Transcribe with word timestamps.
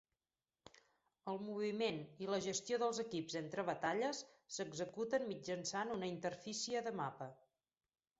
El 1.33 1.41
moviment 1.49 1.99
i 2.23 2.29
la 2.33 2.39
gestió 2.45 2.79
dels 2.83 3.01
equips 3.03 3.35
entre 3.41 3.65
batalles 3.67 4.23
s'executen 4.55 5.27
mitjançant 5.33 5.93
una 5.97 6.09
interfície 6.15 6.83
de 6.89 6.95
mapa. 7.03 7.29